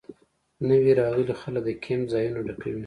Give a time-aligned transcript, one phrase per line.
[0.69, 2.79] نوي راغلي خلک د کیمپ ځایونه ډکوي